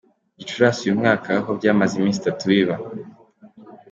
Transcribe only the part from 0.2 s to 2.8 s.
Gicurasi uyu mwaka, aho byamaze iminsi itatu biba.